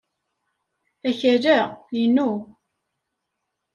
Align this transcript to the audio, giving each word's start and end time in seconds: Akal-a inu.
Akal-a 1.09 1.57
inu. 2.01 2.29